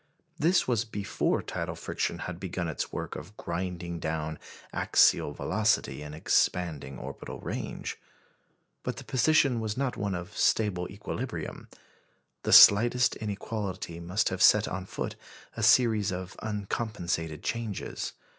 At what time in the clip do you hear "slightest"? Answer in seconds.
12.51-13.15